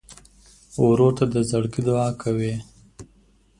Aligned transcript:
ورور 0.85 1.11
ته 1.17 1.25
د 1.33 1.35
زړګي 1.49 1.81
دعاء 1.87 2.11
کوې. 2.21 2.53